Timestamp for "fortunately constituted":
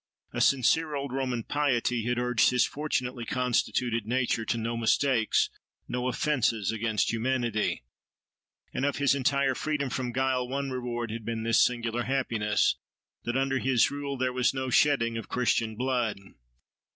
2.65-4.07